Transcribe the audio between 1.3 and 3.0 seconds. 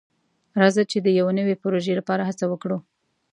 نوي پروژې لپاره هڅه وکړو.